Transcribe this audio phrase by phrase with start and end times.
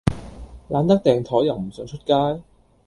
[0.69, 2.41] 懶得訂枱又唔想出街?